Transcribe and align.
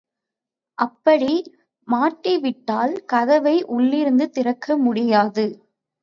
அப்படி 0.77 1.33
மாட்டிவிட்டால் 1.87 2.93
கதவை 3.05 3.53
உள்ளிருந்து 3.67 4.25
திறக்க 4.29 4.77
முடியாது. 4.77 5.45